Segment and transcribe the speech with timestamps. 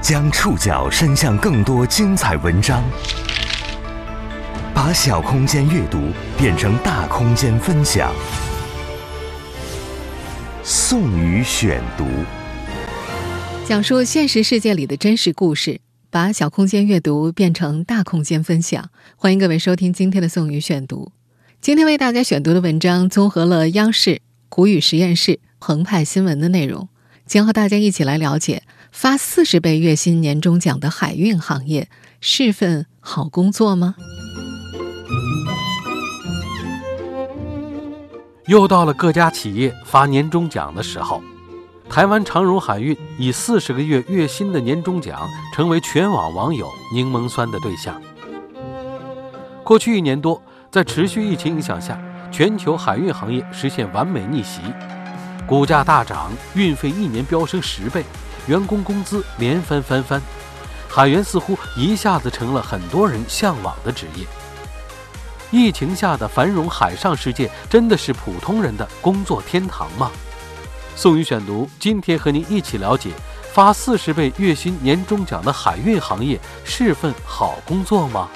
[0.00, 2.82] 将触角伸向更多精彩文章，
[4.72, 6.08] 把小空间阅读
[6.38, 8.10] 变成大空间分享。
[10.64, 12.06] 宋宇选读，
[13.66, 18.88] 讲述现实世界里的真实故事，把小空间阅读变成大空间分享。
[19.16, 21.12] 欢迎各位收听今天的宋宇选读。
[21.60, 26.88] 今天为大家选读的文章综合了央视、谷雨实验室、澎湃新闻的内容，
[27.26, 28.62] 将和大家一起来了解。
[28.92, 31.88] 发四十倍月薪年终奖的海运行业
[32.20, 33.94] 是份好工作吗？
[38.46, 41.22] 又到了各家企业发年终奖的时候，
[41.88, 48.00] 台湾长荣海运以四十个月月薪的年终奖成为全网网友柠檬酸的对象。
[49.64, 51.98] 过去一年多，在持续疫情影响下，
[52.32, 54.60] 全球海运行业实现完美逆袭，
[55.46, 58.04] 股价大涨，运费一年飙升十倍。
[58.50, 60.20] 员工工资连翻翻翻，
[60.88, 64.26] 海员似乎一下子成了很多人向往的职业。
[65.52, 70.10] 疫情下的繁荣海上世界，真的是普通人的工作天堂吗？
[70.96, 73.10] 宋宇选读，今天和您一起了解：
[73.52, 78.28] 发四十倍月薪年终奖的海运行业是份好工作吗？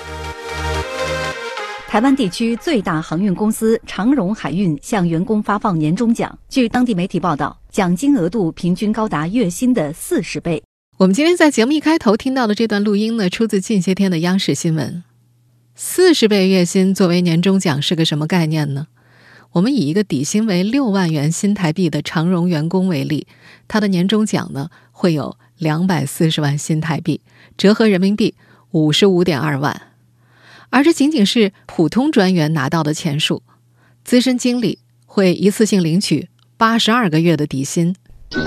[1.95, 6.37] 台湾地区最大航运公司长荣海运向员工发放年终奖。
[6.49, 10.61] 据当地媒体报道，奖金额度平均高达月薪的四十倍。
[10.97, 15.05] 我们今天在节目一开头听到的这段录音呢，出自近些天的央视新闻。
[15.77, 18.89] 四十倍月薪作为年终奖是个什么概念呢？
[19.53, 23.29] 我们以一个底薪为六万元新台币的长荣员工为例，
[23.69, 27.21] 他的年终奖呢会有两百四十万新台币，
[27.57, 28.35] 折合人民币
[28.73, 29.81] 五十五点二万。
[30.75, 33.45] 而这仅仅是普通专员拿到的钱数，
[34.05, 37.95] 资深经理会一次性领取八十二个月的底薪。
[38.33, 38.45] 算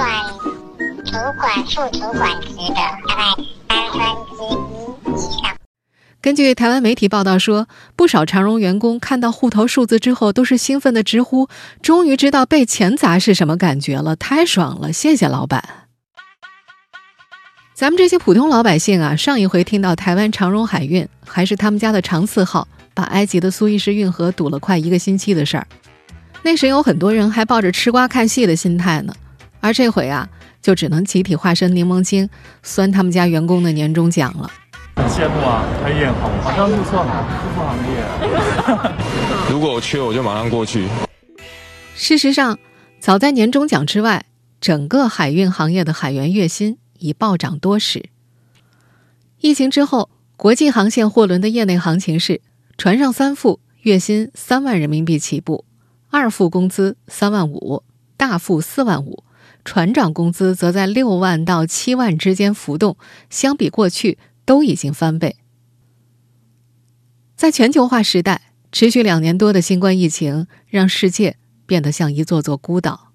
[1.06, 3.23] 主管、副主管级的大概
[3.69, 5.56] 三分之一以上。
[6.19, 11.47] 根据台湾媒体报道说，不少长荣员工看到户头数字之后，都是兴奋的直呼
[11.81, 14.91] ：“终于知道被钱砸是什么感觉了，太爽了！
[14.91, 15.63] 谢谢老板。”
[17.77, 25.67] 咱们这些普通老百姓啊，上一回听到台湾长荣海运还是他们家的长四号把埃及的苏伊士运河堵了快一个星期的事儿，
[26.41, 29.13] 那时有很多人还抱着吃瓜看戏的心态呢。
[29.59, 30.27] 而这回啊，
[30.59, 32.27] 就只能集体化身柠檬精，
[32.63, 34.49] 酸他们家员工的年终奖了。
[34.95, 39.51] 很羡慕啊，很眼红，好像入错行，入错行业。
[39.51, 40.88] 如果我缺，我就马上过去。
[41.94, 42.57] 事实上，
[42.99, 44.25] 早在年终奖之外，
[44.59, 46.79] 整个海运行业的海员月薪。
[47.00, 48.09] 已暴涨多时。
[49.40, 52.41] 疫情之后，国际航线货轮的业内行情是：
[52.78, 55.66] 船上三副月薪三万人民币起步，
[56.09, 57.84] 二副工资三万五，
[58.18, 59.24] 大副四万五，
[59.63, 62.97] 船长工资则在六万到七万之间浮动。
[63.30, 65.38] 相比过去，都已经翻倍。
[67.36, 71.38] 在全球化时代，持续两年多的新冠疫情让世界
[71.68, 73.06] 变得像一座座孤岛。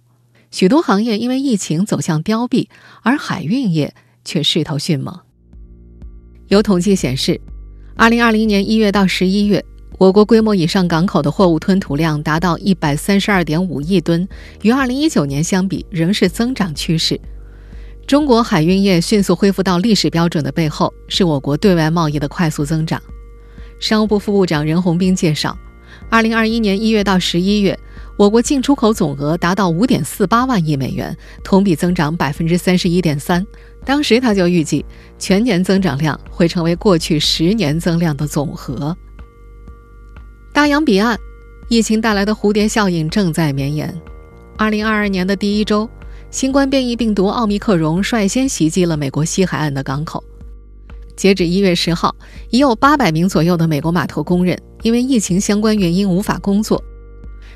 [0.53, 2.69] 许多行业因为疫情走向凋敝，
[3.03, 5.19] 而海运业却势头迅猛。
[6.49, 7.41] 有统计显示，
[7.97, 9.65] 二零二零年一月到十一月，
[9.97, 14.29] 我国规模以上港口的货物吞吐量达到一百三十二点五亿吨，
[14.61, 17.19] 与二零一九年相比仍是增长趋势。
[18.07, 23.01] 中国海运业迅速恢复到历史标准的背后，是我国对外贸易的快速增长。
[23.81, 25.57] 商务部副部长任洪斌介绍，
[26.11, 27.79] 二零二一年一月到十一月。
[28.17, 33.45] 我国进出口总额达到五点四八万亿美元，同比增长百分之三十一点三。
[33.85, 34.85] 当时他就预计，
[35.19, 38.97] 全年增长量会成为过去十年增量的总和。
[40.53, 41.19] 大洋彼岸，
[41.69, 43.93] 疫情带来的蝴蝶效应正在绵延。
[44.57, 45.89] 二零二二年的第一周，
[46.31, 50.23] 新冠变异病毒奥密克戎率先袭击了美国西海岸的港口。
[51.17, 52.15] 截止一月十号，
[52.51, 56.83] 已有八百名左右的美国码头工人因为疫情相关原因无法工作。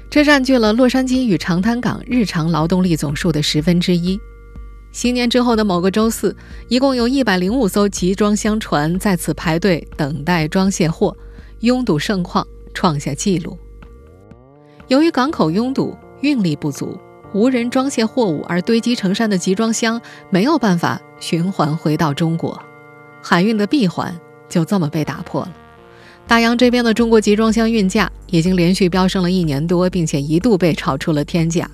[0.08, 4.18] 这占据了洛杉矶与长滩港日常劳动力总数的十分之一。
[4.92, 6.34] 新年之后的某个周四，
[6.68, 11.14] 一共有一百零五艘集装箱船在此排队等待装卸货，
[11.60, 13.58] 拥堵盛况创下纪录。
[14.88, 16.98] 由于港口拥堵、运力不足、
[17.34, 20.00] 无人装卸货物而堆积成山的集装箱
[20.30, 22.58] 没有办法循环回到中国，
[23.20, 24.18] 海运的闭环
[24.48, 25.52] 就这么被打破了。
[26.28, 31.70] 大洋这边的中国集装箱运价已经连续飙升了一年多，并且一度被炒出了天价。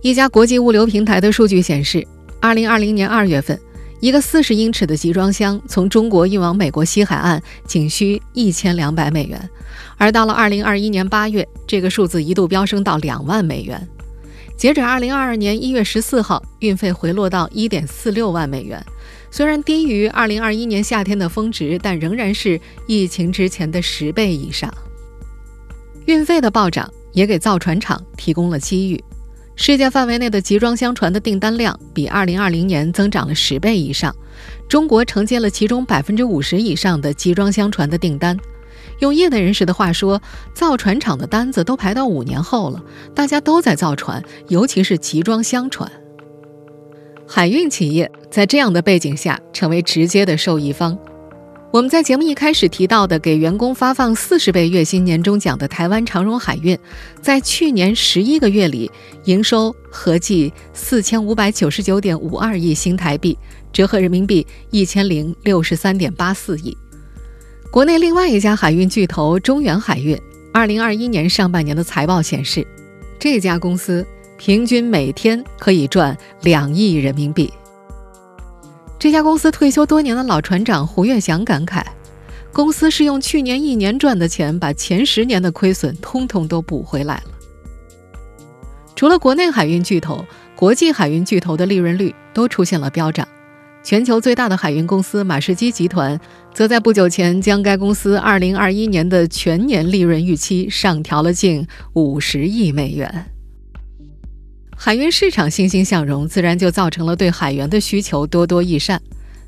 [0.00, 2.06] 一家国际物流平台的数据显示，
[2.40, 3.58] 二零二零年二月份，
[3.98, 9.50] 一个四十英尺的集装箱从中国运往美国西海岸仅需一千两百美元，
[9.96, 13.88] 而到了二零二一年八月，这个数字一度飙升到两万美元。
[14.56, 18.80] 截止二零二二年一月十四号，运费回落到一点四六万美元，
[19.36, 24.72] 虽然低于二零二一年夏天的峰值，但仍然是疫情之前的十倍以上。
[26.06, 29.04] 运费的暴涨也给造船厂提供了机遇。
[29.54, 34.16] 世界范围内的集装箱船的订单量比2020年增长了十倍以上，
[34.70, 38.34] 中国承接了其中百分之五十以上的集装箱船的订单。
[39.00, 40.18] 用业内人士的话说，
[40.54, 42.82] 造船厂的单子都排到五年后了，
[43.14, 45.92] 大家都在造船，尤其是集装箱船。
[47.28, 50.96] 海运企业在这样的背景下成为直接的受益方。
[51.72, 56.78] 我们在节目一开始提到的给员工发放四十倍月薪年终奖的台湾长荣海运，
[57.20, 58.90] 在去年十一个月里
[59.24, 63.36] 营收合计四千五百九十九点五二亿新台币，
[63.72, 66.74] 折合人民币一千零六十三点八四亿。
[67.70, 70.18] 国内另外一家海运巨头中远海运，
[70.54, 72.66] 二零二一年上半年的财报显示，
[73.18, 74.06] 这家公司
[74.38, 77.52] 平均每天可以赚两亿人民币。
[78.98, 81.82] 这家公司退休多年的老船长胡月祥感慨
[82.52, 87.30] ：“公司是用去年一年赚的钱，把前十年的亏损通通都补回来了。”
[88.96, 90.24] 除了国内海运巨头，
[90.54, 93.28] 国际海运巨头的利润率都出现了飙涨。
[93.84, 96.18] 全球最大的海运公司马士基集团，
[96.52, 103.26] 则在不久前将该公司2021年的全年利润预期上调了近50亿美元。
[104.78, 109.00] 海运市场欣欣向荣，自然就造成了对海员的需求多多益善。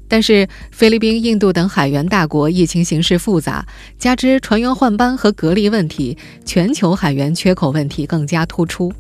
[0.09, 3.65] 但是，菲律宾、印度等海员大国疫情形势复杂，
[3.99, 6.17] 加之船员换班和隔离问题，
[6.47, 8.91] 全球海员缺口问题更加突出。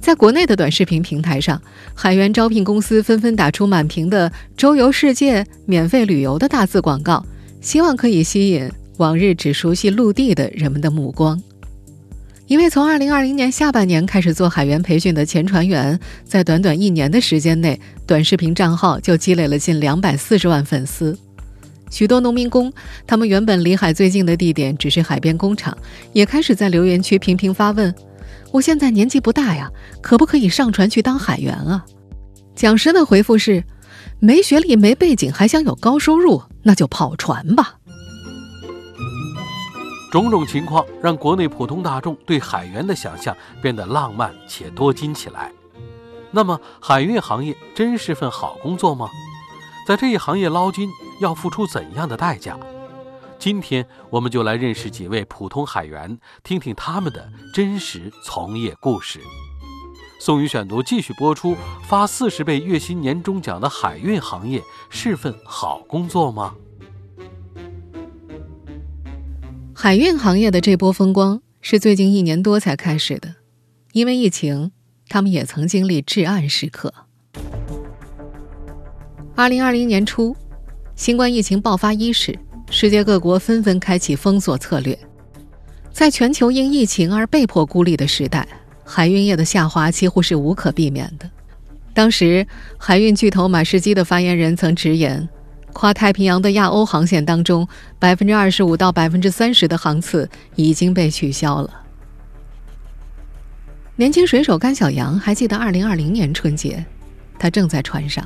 [0.00, 1.60] 在国内的短视频平台上，
[1.94, 7.24] 海员招聘公司纷纷打出满屏的“周游世界、免费旅游”的大字广告，
[7.62, 11.40] 希望可以吸引往日只熟悉陆地的人们的目光。
[12.52, 21.18] 一位从2020年下半年开始做海员培训的前船员，在短短一年的时间内，短视频账号就积累了近240万粉丝。
[21.90, 22.70] 许多农民工，
[23.06, 25.74] 他们原本离海最近的地点只是海边工厂，
[26.12, 27.94] 也开始在留言区频频发问
[28.52, 29.70] ：“我现在年纪不大呀，
[30.02, 31.82] 可不可以上船去当海员啊？”
[32.54, 33.64] 讲师的回复是
[34.20, 37.76] ：“没学历、没背景，还想有高收入，那就跑船吧。”
[40.12, 45.50] 种种情况让国内普通大众对海员的想象变得浪漫且多金起来。
[46.30, 49.08] 那么，海运行业真是份好工作吗？
[49.88, 50.90] 在这一行业捞金
[51.22, 52.58] 要付出怎样的代价？
[53.38, 59.18] 今天我们就来认识几位普通海员，听听他们的真实从业故事。
[60.20, 61.56] 宋宇选读继续播出：
[61.88, 66.54] 发四十倍月薪年终奖的海运行业是份好工作吗？
[69.82, 73.34] 海运行业的这波风光是最近一年多才开始的，
[73.90, 74.70] 因为疫情，
[75.08, 76.94] 他们也曾经历至暗时刻。
[79.34, 80.36] 二零二零年初，
[80.94, 82.38] 新冠疫情爆发伊始，
[82.70, 84.96] 世界各国纷纷开启封锁策略，
[85.90, 88.46] 在全球因疫情而被迫孤立的时代，
[88.84, 91.28] 海运业的下滑几乎是无可避免的。
[91.92, 92.46] 当时，
[92.78, 95.28] 海运巨头马士基的发言人曾直言。
[95.72, 97.66] 跨太平洋的亚欧航线当中，
[97.98, 101.82] 百分之二十五到百分之三十的航次已经被取消了。
[103.96, 106.84] 年轻水手甘小阳还记得二零二零年春节，
[107.38, 108.24] 他正在船上，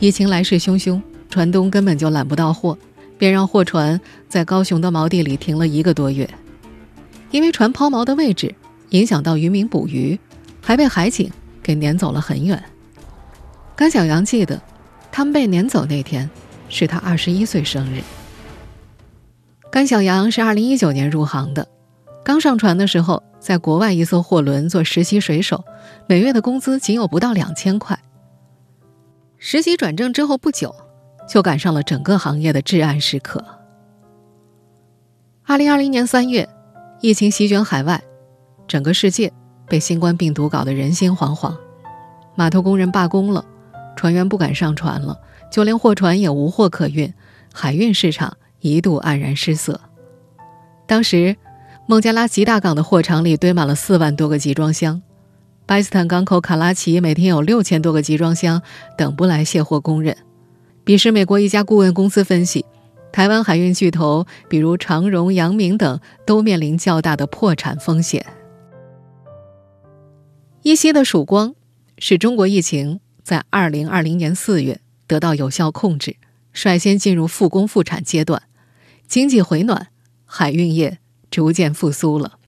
[0.00, 1.00] 疫情来势汹汹，
[1.30, 2.76] 船东根本就揽不到货，
[3.16, 6.28] 便让货船在高雄的锚地里停了一个多月。
[7.30, 8.54] 因为船抛锚的位置
[8.90, 10.18] 影响到渔民捕鱼，
[10.60, 11.30] 还被海警
[11.62, 12.62] 给撵走了很远。
[13.74, 14.60] 甘小阳记得。
[15.16, 16.28] 他们被撵走那天，
[16.68, 18.02] 是他二十一岁生日。
[19.70, 21.68] 甘小阳是二零一九年入行的，
[22.24, 25.62] 刚上船的时候，在国外一艘货轮做实习水手，
[26.08, 27.96] 每月的工资仅有不到两千块。
[29.38, 30.74] 实习转正之后不久，
[31.28, 33.44] 就赶上了整个行业的至暗时刻。
[35.44, 36.48] 二零二零年三月，
[37.00, 38.02] 疫情席卷海外，
[38.66, 39.32] 整个世界
[39.68, 41.56] 被新冠病毒搞得人心惶惶，
[42.34, 43.44] 码头工人罢工了。
[43.96, 45.18] 船员不敢上船了，
[45.50, 47.12] 就连货船也无货可运，
[47.52, 49.80] 海运市场一度黯然失色。
[50.86, 51.36] 当时，
[51.86, 55.00] 孟加拉吉大港的货场里堆满了四万多个集装箱，
[55.66, 58.60] 巴基斯坦港口卡拉奇每天有六千多个集装箱
[58.98, 60.16] 等不来卸货工人。
[60.84, 62.66] 彼时，美国一家顾问公司分析，
[63.12, 68.24] 台湾海运巨头比如长荣、阳明等都面临较大的破产风险。
[70.62, 71.54] 一夕的曙光，
[71.98, 73.00] 是中国疫情。
[73.24, 76.16] 在二零二零年四月得到有效控制，
[76.52, 78.42] 率先进入复工复产阶段，
[79.08, 79.88] 经济回暖，
[80.26, 80.98] 海运业
[81.30, 82.38] 逐渐复苏了。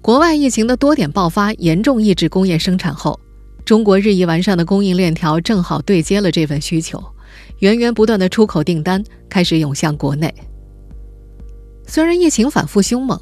[0.00, 3.18] 国外疫情的多点爆发，严重抑制工业生产后，
[3.64, 7.02] 中国日益完善的供应链条正好对接了这份需求，
[7.58, 10.32] 源源不断的出口订单开始涌向国内。
[11.88, 13.20] 虽然疫情反复凶猛，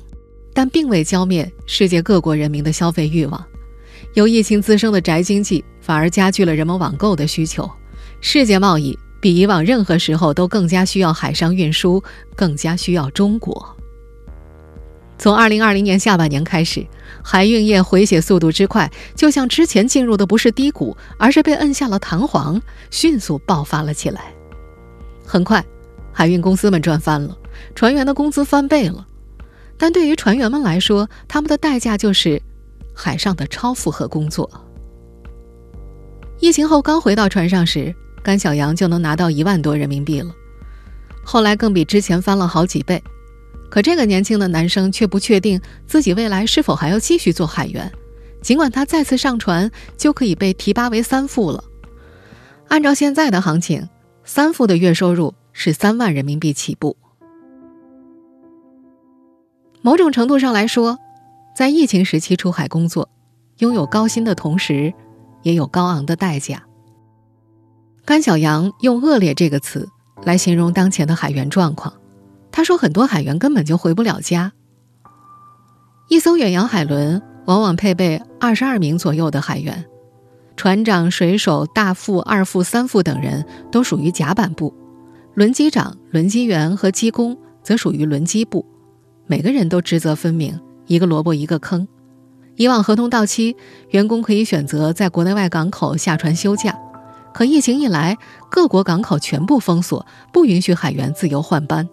[0.53, 3.43] 但并未浇灭世界各国人民的消费欲望。
[4.19, 7.71] 由疫情滋生的宅经济反而加剧了人们网购的需求，
[8.21, 12.03] 世界贸易比以往任何时候都更加需要海上运输，
[12.35, 13.77] 更加需要中国。
[15.19, 16.85] 从二零二零年下半年开始，
[17.23, 22.61] 海运业回血速度之快，就像之前进入的不是低谷，而是被摁下了弹簧，
[22.91, 24.33] 迅速爆发了起来。
[25.25, 25.65] 很快，
[26.13, 27.39] 海运公司们赚翻了，
[27.77, 29.07] 船员的工资翻倍了。
[29.77, 32.43] 但对于船员们来说，他们的代价就是
[33.01, 34.51] 海上的超负荷工作。
[36.41, 40.35] 疫情后刚回到船上时，甘小杨就能拿到一万多人民币了，
[41.25, 43.01] 后来更比之前翻了好几倍。
[43.71, 47.93] 可这个年轻的男生却不确定自己未来是否还要继续做海员，
[48.43, 51.63] 尽管他再次上船就可以被提拔为三副了。
[52.67, 53.89] 按照现在的行情，
[54.25, 56.97] 三副的月收入是三万人民币起步。
[59.83, 60.99] 某种程度上来说，
[61.59, 63.09] 在疫情时期出海工作，
[63.59, 64.95] 拥有高薪的同时，
[65.43, 66.63] 也有高昂的代价。
[68.05, 69.89] 甘小阳用“恶劣”这个词
[70.23, 71.93] 来形容当前的海员状况。
[72.53, 74.53] 他说：“很多海员根本就回不了家。
[76.09, 79.85] 一艘远洋海轮往往配备二十二名左右的海员，
[80.55, 84.73] 船长、水手、大副、二副、三副等人都属于甲板部，
[85.35, 88.65] 轮机长、轮机员和机工则属于轮机部。
[89.27, 90.57] 每个人都职责分明，
[90.89, 91.87] 一个萝卜一个坑。
[92.57, 93.55] 以往合同到期，
[93.91, 96.77] 员工可以选择在国内外港口下船休假，
[97.33, 98.19] 可疫情一来，
[98.51, 101.89] 各国港口全部封锁，不允许海员自由换班。”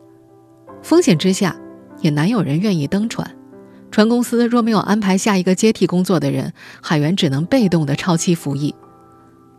[0.82, 1.56] 风险之下，
[2.02, 3.30] 也难有人愿意登船。
[3.92, 8.74] 船公司若没有安排下一个接替工作的人，海员只能被动的超期服役。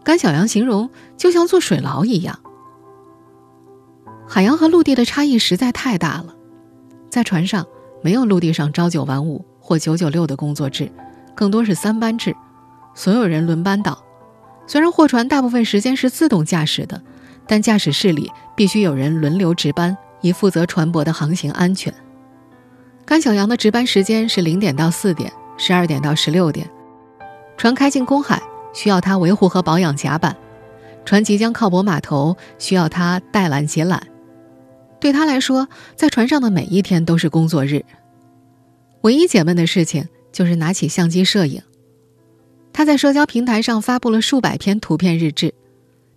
[0.05, 2.41] 甘小阳形容就像坐水牢一样。
[4.29, 6.35] 海洋和陆地的差异实在太大了，
[7.09, 7.67] 在船上
[8.03, 10.91] 没有陆地上朝九晚五或九九六的工作制，
[11.35, 12.35] 更多是三班制，
[12.95, 14.03] 所有人轮班倒。
[14.67, 17.01] 虽然货船大部分时间是自动驾驶的，
[17.47, 19.97] 但驾驶室里必须有人轮流值班。
[20.23, 21.93] 以负责船舶的航行安全。
[23.05, 26.69] 甘小阳的值班时间是零点到四点，十二点到十六点。
[27.57, 30.35] 船开进公海，需要他维护和保养甲板；
[31.05, 34.01] 船即将靠泊码头，需要他带缆解缆。
[35.07, 37.85] 对他来说，在船上的每一天都是工作日。
[39.03, 41.63] 唯一解闷的事情就是拿起相机摄影。
[42.73, 45.55] 他在社交平台上发布了数百篇图片日志。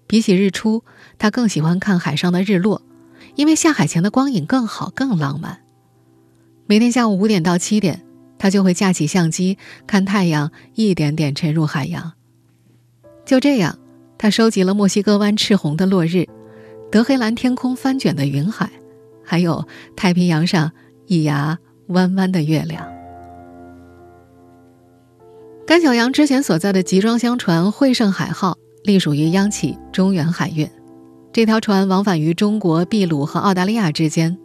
[0.07, 0.83] 比起日出，
[1.19, 2.81] 他更喜欢看海上的日落。
[3.35, 5.59] 因为下海前的光影更好、更浪漫。
[6.65, 8.03] 每天下午五点到七点，
[8.39, 12.13] 他就会架起相机，看太阳一点点沉入海洋。
[13.23, 13.77] 就这样，
[14.17, 16.27] 他收集了墨西哥湾赤红的落日，
[16.91, 18.71] 德黑兰天空翻卷的云海，
[19.29, 20.71] 还有太平洋上
[21.05, 21.59] 一牙
[21.89, 22.83] 弯弯的月亮。
[25.67, 30.67] 甘小阳之前所在的集装箱船“汇盛海号”隶属于央企中远海运。
[31.31, 34.35] 这条船往返于中国、秘鲁和澳大利亚之间。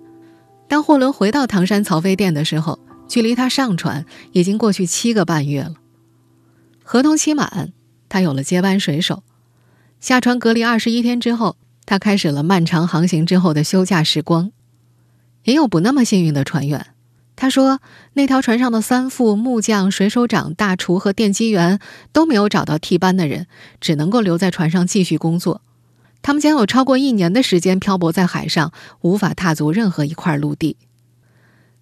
[0.69, 5.77] 当货轮回到唐山曹妃甸的时候，距离他上船已经过去七个半月了。
[6.83, 7.73] 合同期满，
[8.11, 9.23] 他有了接班水手。
[9.99, 14.53] 下船隔离二十一天之后，他开始了漫长航行之后的休假时光。
[15.45, 16.87] 也有不那么幸运的船员，
[17.37, 17.81] 他说，
[18.15, 21.79] 那条船上的三副木匠、水手长、大厨和电机员
[22.13, 23.47] 都没有找到替班的人，
[23.81, 25.61] 只能够留在船上继续工作。
[26.23, 28.73] 他们将有超过一年的时间漂泊在海上，
[29.03, 30.77] 无法踏足任何一块陆地。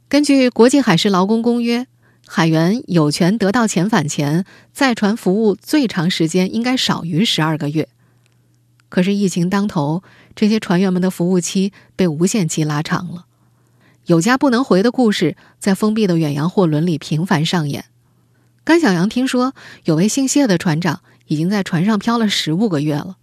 [0.08, 1.86] 根据国际海事劳工公约，
[2.26, 7.88] 海员有权得到遣返前在船服务最长时间应该少于十二个月。
[8.88, 10.02] 可是疫情当头，
[10.34, 13.26] 这些船员们的服务期被无限期拉长了，
[14.06, 17.84] 有家不能回的故事在封闭的远洋货轮里频繁上演。
[18.64, 19.54] 甘小阳听说，
[19.84, 23.16] 有位姓谢的船长已经在船上漂了十五个月了。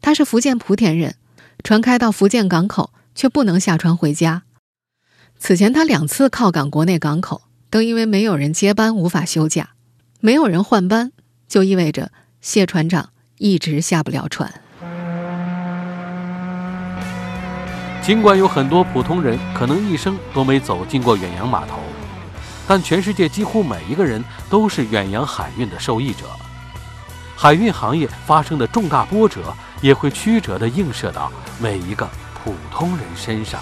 [0.00, 1.16] 他是福建莆田人，
[1.64, 4.44] 船开到福建港口，却不能下船回家。
[5.38, 9.70] 此前他两次靠港国内港口，都因为没有人接班无法休假，
[10.20, 11.12] 没有人换班，
[11.48, 14.62] 就意味着谢船长一直下不了船。
[18.06, 21.80] 尽管有很多普通人可能一生都没走进过远洋码头，
[22.64, 26.26] 但全世界几乎每一个人都是远洋海运的受益者。
[27.34, 32.08] 海运行业发生的重大波折，也会曲折地映射到每一个
[32.44, 33.60] 普通人身上。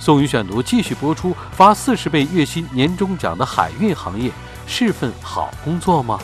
[0.00, 4.32] 宋宇选读继续播出：发四十倍月薪年终奖的海运行业
[4.66, 6.18] 是份好工作吗？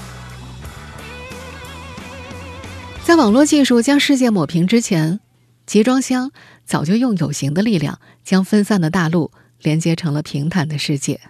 [3.05, 5.21] 在网络技术将世界抹平之前，
[5.71, 6.33] 集装箱
[6.65, 11.21] 早就用有形的力量将分散的大陆连接成了平坦的世界。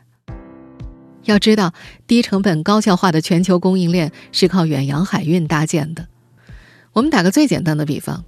[1.25, 1.75] 要知道，
[2.07, 6.09] 低成本高效化的全球供应链是靠远洋海运搭建的。
[6.95, 8.25] 我们打个最简单的比方，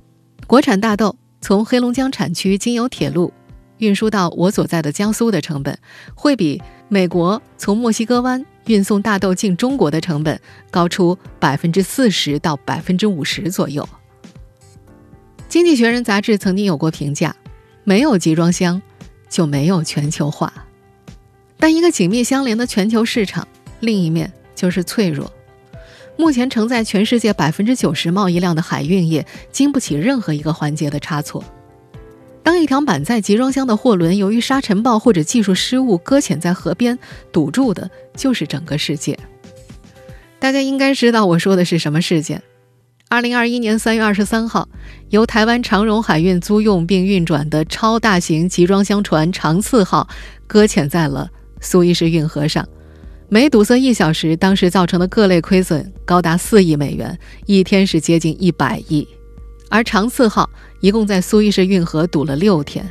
[0.47, 3.33] 国产大豆从黑龙江产区经由铁路。
[3.79, 5.79] 运输到我所在的江苏的成本，
[6.15, 10.39] 会比美国从墨西哥湾运送大豆进中国的成本
[10.71, 13.89] 高出百分之四十到百分之五十左右。
[15.53, 17.37] 经济学人杂志曾经有过评价：
[17.85, 18.81] 没有集装箱，
[19.29, 20.51] 就没有全球化。
[21.59, 23.47] 但一个紧密相连的全球市场，
[23.81, 25.31] 另一面就是脆弱。
[26.17, 31.45] 目前承载全世界百分之九十贸易量的海运业，经不起任何一个环节的差错。
[32.43, 36.99] 当一条满载集装箱的货轮由于沙尘暴或者技术失误搁浅在河边，
[37.31, 39.19] 堵住的就是整个世界。
[40.39, 42.43] 大家应该知道我说的是什么事件。
[43.13, 44.67] 二零二一年三月二十三号，
[45.11, 50.09] 由台湾长荣海运租用并运转的超大型集装箱船“长次号”
[50.49, 51.29] 搁浅在了
[51.61, 52.67] 苏伊士运河上，
[53.29, 59.07] 每堵塞一小时，当时造成的各类亏损高达四亿美元，一天是接近一百亿。
[59.69, 60.49] 而长次号
[60.81, 62.91] 一共在苏伊士运河堵了六天。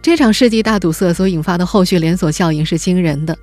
[0.00, 3.36] 这场世纪大堵塞所引发的后续连锁效应是惊人的：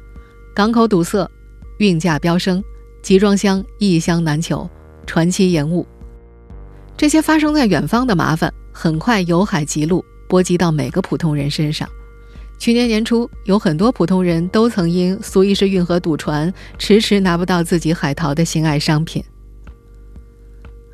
[0.56, 1.30] 港口堵塞，
[1.77, 2.63] 运价飙升，
[3.03, 4.68] 集装箱一箱难求，
[5.12, 5.86] 船期延误。
[6.96, 11.86] 这些发生在远方的麻烦，很快由海及陆波及到每个普通人身上。
[12.58, 19.22] 去年年初，有很多普通人都曾因苏伊士运河堵船，迟迟拿不到自己海淘的心爱商品。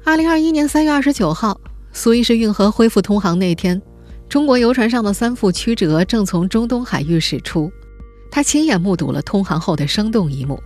[0.03, 1.61] 二零二一年三月二十九号，
[1.93, 3.79] 苏伊士运河恢复通航那天，
[4.27, 7.71] 中国游船上的三副曲折正从中东海域驶出。
[8.31, 10.59] 他亲眼目睹了通航后的生动一幕。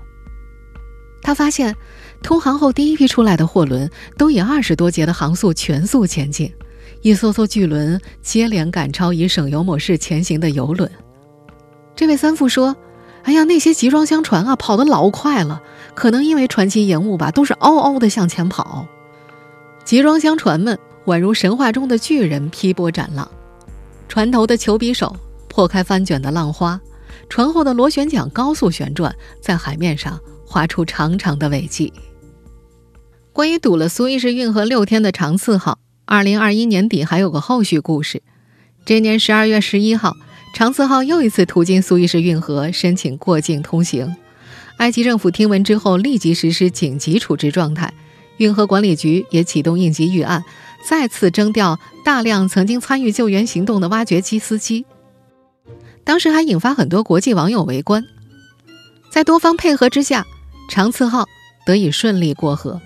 [1.21, 1.75] 他发现，
[2.23, 6.51] 通航后第一批出来的货轮都以二十多节的航速全速前进，
[7.01, 10.89] 一艘艘巨轮接连赶超以省油模式前行的游轮。
[11.95, 12.75] 这位三副说
[13.23, 15.61] ：“哎呀，那些集装箱船啊，跑得老快了，
[15.93, 18.87] 可能因为船期延误吧，都是嗷嗷的向前跑。”
[19.85, 23.29] 集装箱船们宛如神话中的巨人劈波斩浪，
[24.07, 25.15] 船头的球匕首
[25.47, 26.79] 破开翻卷的浪花，
[27.29, 30.19] 船后的螺旋桨高速旋转，在海面上
[30.51, 31.93] 划出长长的尾迹。
[33.31, 38.21] 关于堵了苏伊士运河六天的长次号，二零二一年底还有个后续故事。
[38.85, 40.17] 这年十二月十一号，
[40.53, 44.13] 长次号又一次途经苏伊士运河，申请过境通行。
[44.77, 47.93] 埃及政府听闻之后，立即实施紧急处置状态。
[48.37, 50.43] 运河管理局也启动应急预案，
[50.83, 54.85] 再次征调大量曾经参与救援行动的挖掘机司机。
[56.03, 58.03] 当时还引发很多国际网友围观。
[59.11, 60.25] 在多方配合之下，
[60.71, 61.27] 长次号
[61.65, 62.79] 得以顺利过河。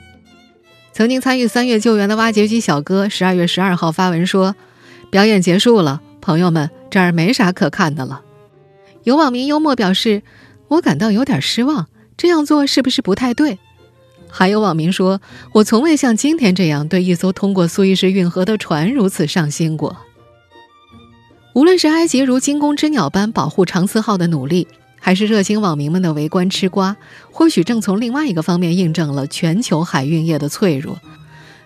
[0.91, 4.55] 曾经参与三月救援的挖掘机小哥，十二月十二号发文说
[5.11, 8.23] ：“表演结束了，朋友们，这儿没啥可看的了。”
[9.05, 10.23] 有网民幽默表示
[10.67, 11.85] ：“我感到有点失望，
[12.17, 13.59] 这样做是不是不太对？”
[14.31, 15.21] 还有网民说
[15.53, 19.95] ：“我从未像今天这样对一艘通过苏伊士运河的船如此上心过。”
[21.53, 24.67] 无论是埃及如惊弓之鸟般保护长次号的努力，
[25.05, 26.97] 还是热心网民们的围观吃瓜，
[27.29, 30.99] 或许正从另外一个方面印证了全球海运业的脆弱。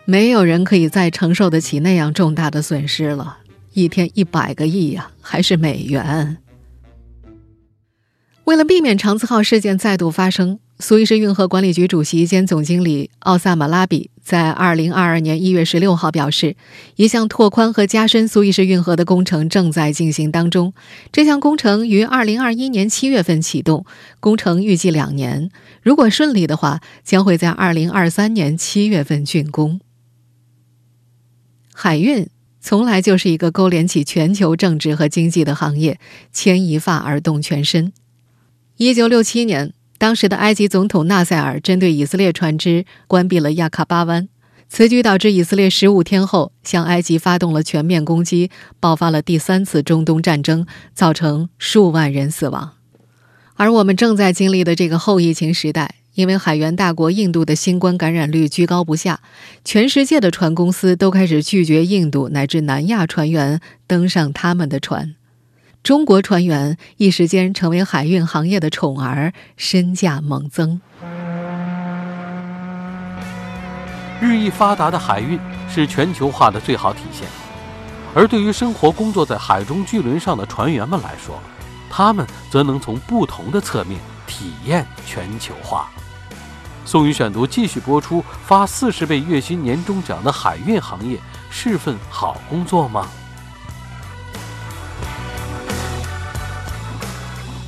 [0.03, 3.37] 没有人可以再承受得起那样重大的损失了，
[3.71, 6.35] 一天一百个亿呀，还是美元。
[8.43, 10.59] 为了避免长字号事件再度发生。
[10.81, 16.55] 苏伊士运河管理局主席兼总经理奥萨马拉比在二零二二年一月十六号表示，
[16.95, 20.73] 一项拓宽和加深苏伊士运河的工程正在进行当中。
[21.11, 23.85] 这项工程于二零二一年七月份启动，
[24.21, 25.51] 工程预计两年，
[25.83, 29.81] 如果顺利的话，将会在二零二三年七月份竣工。
[31.73, 32.29] 海运
[32.61, 35.99] 从来就是一个勾连起全球政治和经济的行业，
[36.31, 37.91] 牵一发而动全身。
[38.77, 39.73] 一九六七年。
[39.99, 44.29] 当时的埃及总统纳赛尔针对以色列船只关闭了亚卡巴湾，
[44.69, 52.71] 此举导致以色列十五天后向埃及发动了全面攻击，爆发了第三次中东战争，造成数万人死亡。
[53.55, 59.19] 而我们正在经历的这个后疫情时代，因为海员大国印度的新冠感染率居高不下，
[59.65, 65.15] 全世界的船公司都开始拒绝印度乃至南亚船员登上他们的船。
[65.81, 70.81] 中国船员一时间成为海运行业的宠儿，身价猛增。
[74.21, 75.39] 日益发达的海运
[75.69, 77.27] 是全球化的最好体现。
[78.13, 81.39] 而对于生活工作在海中巨轮上的船员们来说，
[81.89, 85.89] 他们则能从不同的侧面体验全球化。
[86.85, 91.17] 宋宇选读继续播出：发四十倍月薪年终奖的海运行业
[91.49, 93.07] 是份好工作吗？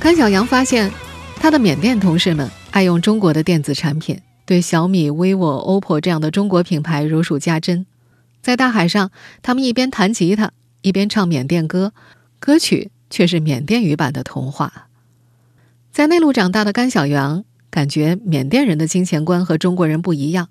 [0.02, 0.90] 甘小杨发现，
[1.36, 7.86] 他的缅甸同事们爱用中国的电子产品，对小米、vivo、OPPO 这样的中国品牌如数家珍。
[8.42, 9.12] 在大海上，
[9.42, 11.92] 他们一边弹吉他，一边唱缅甸歌，
[12.40, 14.88] 歌曲却是缅甸语版的童话。
[15.92, 20.48] 在内陆长大的甘小杨感觉，缅甸人的金钱观和中国人不一样。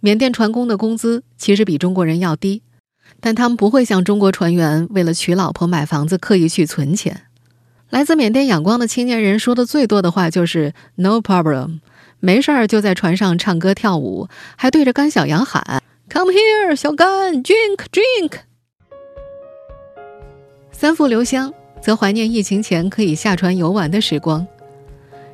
[0.00, 2.62] 缅甸船工的工资其实比中国人要低，
[3.20, 7.24] 但他们不会像中国船员为了娶老婆、买房子刻意去存钱。
[7.94, 11.78] 来自缅甸仰光的青年人说的最多的话就是 “No problem”，
[12.18, 14.26] 没事儿就在船上唱歌跳舞，
[14.56, 15.80] 还对着甘小阳喊。
[16.10, 18.32] Come here，小甘，drink drink。
[20.72, 24.44] 三副刘湘则怀念疫情前可以下船游玩的时光。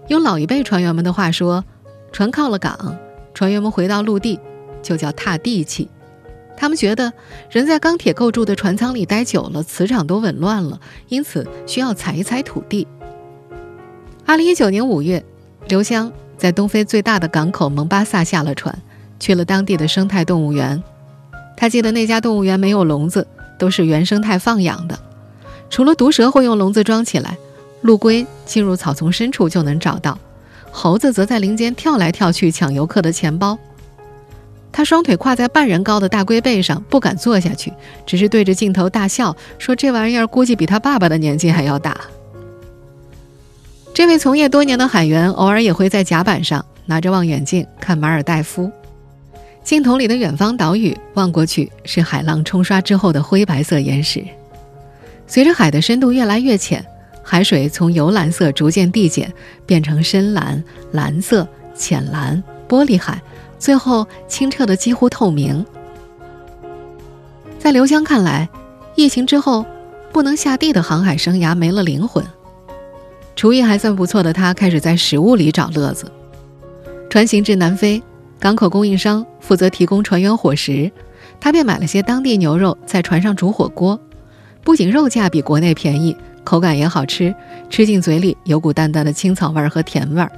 [0.09, 1.65] 用老一辈船员们的话说，
[2.13, 2.99] 船靠了港，
[3.33, 4.39] 船员们回到陆地
[4.83, 5.89] 就叫踏地气。
[6.61, 7.11] 他们觉得
[7.51, 12.87] 人在钢铁构筑的船舱里待久了，磁场都紊乱了，因此需要踩一踩土地。
[14.27, 15.25] 二零一九年五月，
[15.69, 18.79] 刘湘在东非最大的港口蒙巴萨下了船。
[19.19, 20.83] 去了当地的生态动物园，
[21.57, 23.27] 他记得那家动物园没有笼子，
[23.59, 24.99] 都是原生态放养的。
[25.71, 27.39] 除了毒蛇会用笼子装起来，
[27.81, 30.19] 陆龟进入草丛深处就能找到，
[30.71, 33.59] 猴子则在林间跳来跳去抢游客的钱包。
[34.73, 37.73] 他双腿跨在半人高的大龟背上，不敢坐下去，
[38.07, 42.01] 只是对着镜头大笑，说这玩意儿估计比他爸爸的年纪还要大。
[43.93, 48.71] 这位从业多年的海员，偶尔也会在甲板上拿着望远镜看马尔代夫。
[49.63, 54.25] 镜头里的远方岛屿，望过去是海浪冲刷之后的灰白色岩石。
[55.27, 56.85] 随着海的深度越来越浅，
[57.23, 59.31] 海水从油蓝色逐渐递减，
[59.67, 63.21] 变成深蓝、蓝色、浅蓝、玻璃海，
[63.61, 65.65] 最后清澈的几乎透明。
[67.59, 68.49] 在刘湘看来，
[68.97, 69.65] 疫情之后
[70.11, 72.25] 不能下地的航海生涯没了灵魂。
[73.37, 76.11] 厨艺还算不错的他，开始在食物里找乐子。
[77.09, 78.03] 船行至南非。
[78.39, 80.91] 港口供应商负责提供船员伙食，
[81.39, 84.01] 他便买了些当地牛肉，在船上煮火锅。
[84.65, 87.35] 不仅肉价比国内便宜，口感也好吃，
[87.69, 90.33] 吃进嘴里有股淡淡的青草味儿和甜味儿。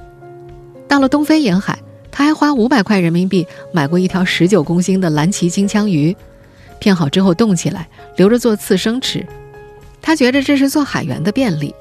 [0.85, 1.79] 到了东非沿海，
[2.13, 6.15] 他还花五百块人民币买过一条十九公斤的蓝鳍金枪鱼，
[6.79, 9.25] 片好之后冻起来，留着做刺身吃。
[9.99, 11.73] 他觉得这是做海员的便利，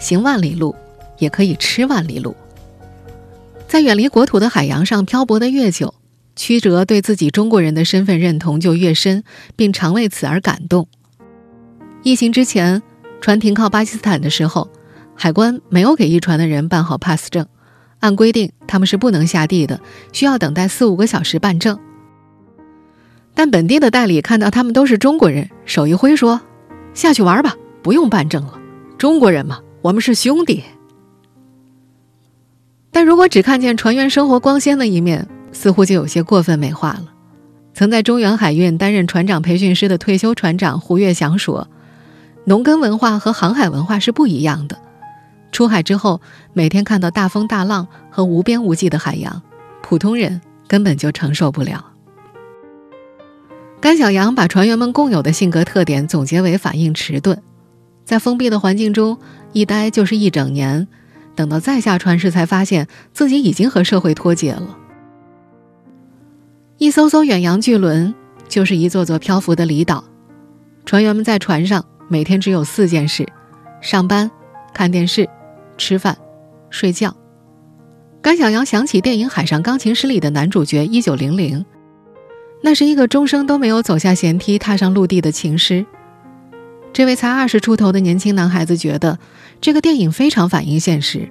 [0.00, 0.74] 行万里路
[1.18, 2.34] 也可以吃万里路。
[3.68, 5.94] 在远离国土的海洋上漂泊的越久，
[6.34, 9.22] 曲折对自己中国人的身份认同就越深，
[9.54, 10.88] 并常为此而感动。
[12.02, 12.82] 疫情之前，
[13.20, 14.70] 船停靠巴基斯坦的时候，
[15.14, 17.46] 海关没有给一船的人办好 pass 证，
[18.00, 19.80] 按规定他们是不能下地的，
[20.12, 21.78] 需要等待四五个小时办证。
[23.34, 26.40] 但本地的代理看到他们都是中国人，手一挥说
[26.94, 28.58] ：“下去玩吧，不用办证了，
[28.98, 30.64] 中国人嘛，我们是兄弟。”
[32.90, 37.04] 但如果只看见船员生活光鲜的一面，似乎就有些过分美化了。
[37.74, 41.68] 曾在中原海运担任船长培训师的退休船长胡月祥说
[42.44, 44.78] ：“农耕文化和航海文化是不一样的。
[45.58, 46.20] 出海之后，
[46.52, 49.42] 每天看到大风大浪和无边无际的海洋，
[49.82, 51.94] 普通人根本就承受不了。”
[53.82, 57.42] 甘小阳把船员们共有的性格特点总结为反应迟钝，
[58.04, 59.18] 在封闭的环境中
[59.52, 60.86] 一待就是一整年。
[61.34, 64.78] 等到再下船时，才发现自己已经和社会脱节了。
[66.76, 68.14] 一艘艘远洋巨轮
[68.46, 70.04] 就是一座座漂浮的离岛，
[70.84, 73.26] 船员们在船上每天只有四件事：
[73.80, 74.30] 上班、
[74.72, 75.28] 看电视、
[75.78, 76.18] 吃饭、
[76.68, 77.16] 睡觉。
[78.20, 81.64] 甘小阳想起电影《海上钢琴师》里的男主角一九零零，
[82.62, 85.86] 那是一个终生都没有走下舷梯、踏上陆地的琴师。
[86.92, 89.18] 这位才二十出头的年轻男孩子觉得，
[89.60, 91.30] 这个电影非常反映现实。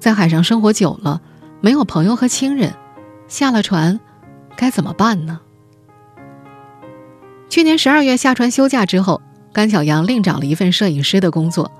[0.00, 1.22] 在海上生活久了，
[1.60, 2.74] 没有朋友和亲人，
[3.28, 4.00] 下了船，
[4.56, 5.40] 该怎么办呢？
[7.48, 11.70] 去年十二月下船休假之后，甘小阳另找了一份摄影师的工作。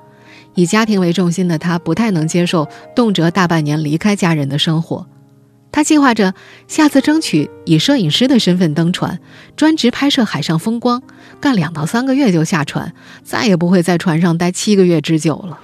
[0.59, 5.07] 以家庭为重心的他，不太能接受动辄大半年离开家人的生活。
[5.71, 6.35] 他计划着
[6.66, 9.21] 下次争取以摄影师的身份登船，
[9.55, 11.01] 专职拍摄海上风光，
[11.40, 12.92] 干两到三个月就下船，
[13.23, 15.61] 再也不会在船上待七个月之久了。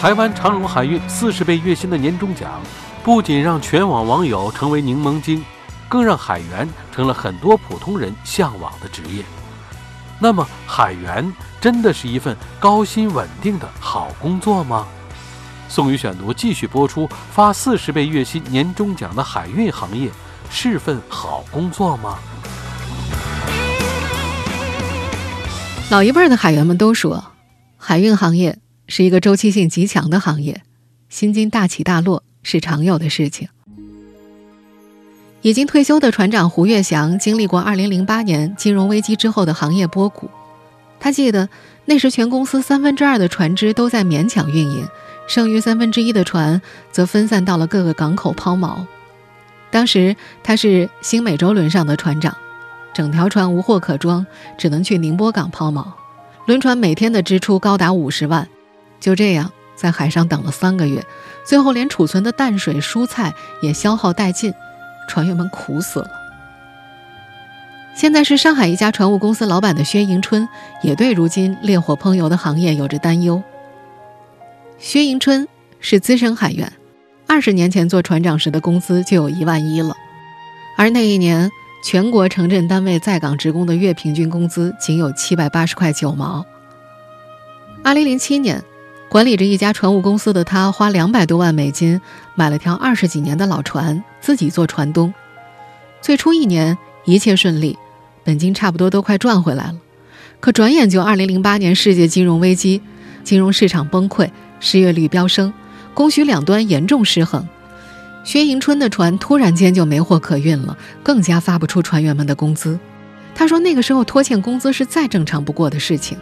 [0.00, 2.62] 台湾长荣海运四十倍月薪的年终奖，
[3.04, 5.44] 不仅让全网网友成为柠檬精，
[5.86, 9.22] 更让海员成了很多普通人向往的职业。
[10.18, 14.86] 那么，海员真的是一份高薪稳定的好工作吗？
[15.68, 20.10] 宋宇选读继续播出：发四十倍月薪年终奖的海运行业
[20.48, 22.18] 是份好工作吗？
[25.90, 27.32] 老一辈的海员们都说，
[27.76, 30.62] 海运行业是一个周期性极强的行业，
[31.10, 33.48] 薪金大起大落是常有的事情。
[35.46, 40.28] 已经退休的船长胡月祥经历过2008年金融危机之后的行业波谷，
[40.98, 41.48] 他记得
[41.84, 44.88] 那时全公司三分之二的船只都在勉强运营，
[45.28, 48.84] 剩余三分之一的船则分散到了各个港口抛锚。
[49.70, 52.36] 当时他是新美洲轮上的船长。
[52.92, 54.26] 整条船无货可装，
[54.58, 55.86] 只能去宁波港抛锚。
[56.46, 58.48] 轮船每天的支出高达五十万，
[58.98, 61.06] 就这样在海上等了三个月，
[61.44, 63.32] 最后连储存的淡水、蔬菜
[63.62, 64.52] 也消耗殆尽，
[65.06, 66.10] 船员们苦死了。
[67.94, 70.48] 现在是上海一家船务公司老板的薛迎春，
[70.82, 73.42] 也对如今烈火烹油的行业有着担忧。
[74.78, 75.48] 薛迎春
[75.80, 76.72] 是资深海员，
[77.26, 79.96] 二十年前做船长时的工资就有一万一了，
[80.76, 81.50] 而那一年。
[81.84, 86.44] 全国城镇单位在岗职工的月平均工资仅有七百八十块九毛。
[87.84, 88.60] 二零零七年，
[89.08, 92.00] 管理着一家船务公司的他，花两百多万美金
[92.34, 95.14] 买了条二十几年的老船，自己做船东。
[96.02, 97.78] 最初一年一切顺利，
[98.24, 99.76] 本金差不多都快赚回来了。
[100.40, 102.82] 可转眼就二零零八年世界金融危机，
[103.22, 104.28] 金融市场崩溃，
[104.60, 105.52] 失业率飙升，
[105.94, 107.48] 供需两端严重失衡。
[108.24, 112.78] 薛迎春的船突然间就没货可运了，更加发不出船员们的工资。
[113.36, 116.18] 他说那个时候拖欠工资是再正常不过的事情。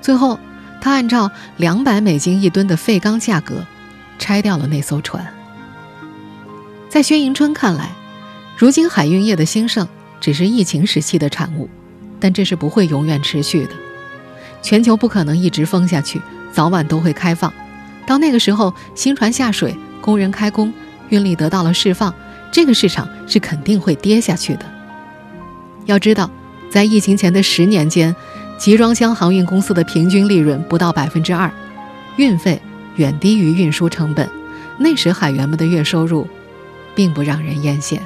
[0.00, 0.38] 最后，
[0.80, 3.66] 他按照两百美金一吨的废钢价格
[4.18, 5.26] 拆掉了那艘船。
[6.88, 7.90] 在薛迎春看来，
[8.56, 9.86] 如今海运业的兴盛
[10.20, 11.68] 只是疫情时期的产物，
[12.18, 13.70] 但这是不会永远持续的。
[14.62, 16.20] 全球不可能一直封下去，
[16.52, 17.52] 早晚都会开放。
[18.06, 20.72] 到那个时候，新船下水，工人开工。
[21.08, 22.12] 运力得到了释放，
[22.50, 24.66] 这个市场是肯定会跌下去的。
[25.84, 26.28] 要知道，
[26.68, 28.12] 在疫情前的十年间，
[28.58, 31.52] 集装箱航运公司的平均利润不到百分之二，
[32.16, 32.60] 运费
[32.96, 34.28] 远低于运输成本。
[34.78, 36.26] 那时海员们的月收入，
[36.94, 37.98] 并不让人艳羡。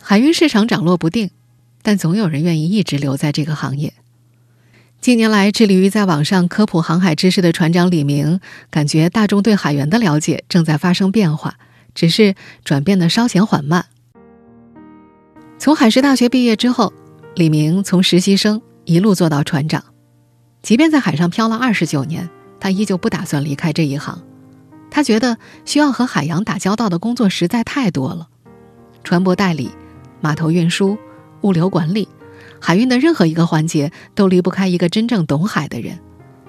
[0.00, 1.30] 海运市场涨落不定，
[1.82, 3.92] 但总有人愿意一直留在这个行业。
[5.00, 11.56] 近年来，致力于在网上科普航海知识的船长李明，感觉大众对海员的了解正在发生变化，
[11.94, 12.34] 只是
[12.64, 13.86] 转变的稍显缓慢。
[15.58, 16.92] 从海事大学毕业之后，
[17.34, 19.82] 李明从实习生一路做到船长，
[20.62, 24.22] 即便在海上漂了二十九年，他依旧不打算离开这一行。
[24.88, 28.28] 他觉得需要和海洋打交道的工作实在太多了：
[29.02, 29.72] 船舶代理、
[30.20, 30.96] 码头运输、
[31.40, 32.08] 物流管理。
[32.60, 35.98] 海运的任何一个环节都离不开一个真正懂海的人。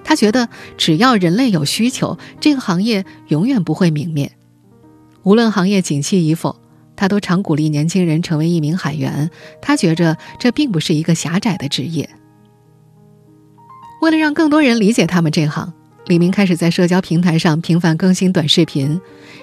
[0.04, 4.30] 他觉得，只要人类有需求，这个行业永远不会泯灭。
[5.24, 6.60] 无论行业景气与否，
[6.96, 9.30] 他都常鼓励年轻人成为一名海员。
[9.60, 12.08] 他觉着这并不是一个狭窄的职业。
[14.02, 15.72] 为了让更多人理解他们这行，
[16.06, 19.00] 李明开始在社交平台上频繁更新短视频，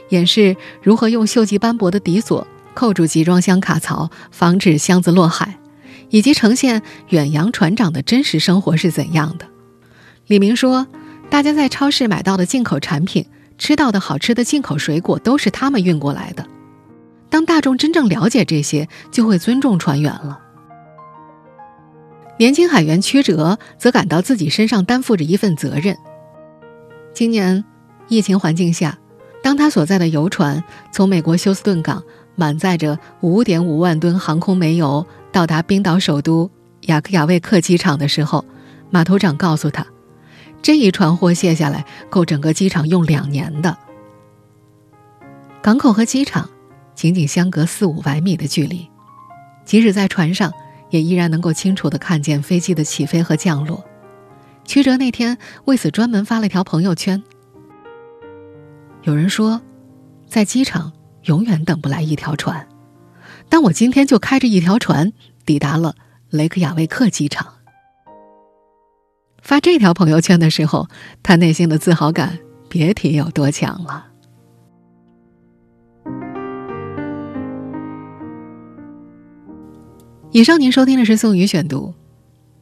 [0.10, 5.58] 演示如何用锈迹斑驳的底锁扣住集装箱卡槽，防止箱子落海。
[6.10, 9.48] 以及呈现远洋船长的真实生活是怎样的？
[10.28, 10.86] 李明说
[11.32, 13.26] ：“大家在超市买到的进口产品，
[13.58, 16.46] 吃到的好吃的进口水果，都是他们运过来的。
[17.34, 20.40] 当大众真正了解这些，就会尊重船员了。”
[22.38, 25.98] 年轻海员曲折则感到自己身上担负着一份责任。
[27.12, 27.66] 今年
[28.08, 29.00] 疫情环境下，
[29.42, 32.04] 当他所在的游船从美国休斯顿港
[32.36, 35.04] 满载着五点五万吨航空煤油。
[35.32, 38.46] 到达冰岛首都雅克雅未克机场的时候，
[38.92, 39.84] 码头长告诉他，
[40.62, 43.76] 这一船货卸下来够整个机场用两年的。
[45.64, 46.48] 港口和机场
[46.96, 48.90] 仅仅相隔四五百米的距离，
[49.66, 50.54] 即使在船上，
[50.90, 53.84] 也依然能够清楚地看见飞机的起飞和降落。
[54.66, 57.22] 曲折那天为此专门发了条朋友圈。
[59.04, 59.62] 有人说，
[60.28, 62.68] 在机场永远等不来一条船。
[63.50, 65.12] 但我今天就开着一条船
[65.46, 65.96] 抵达了
[66.30, 67.56] 雷克雅未克机场。
[69.42, 70.88] 发这条朋友圈的时候，
[71.22, 74.13] 他内心的自豪感别提有多强了。
[80.34, 81.94] 以上您收听的是宋宇选读，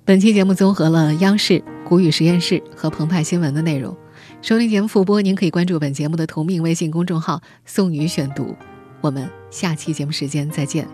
[0.03, 3.95] 本期节目综合了央视、古语实验室和澎湃新闻的内容。
[4.41, 8.53] 收听节目复播，您可以关注本节目的同名微信公众号“宋宇选读”。
[8.99, 10.85] 我们下期节目时间再见。